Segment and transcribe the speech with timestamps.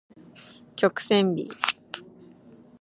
[0.75, 1.51] 曲線美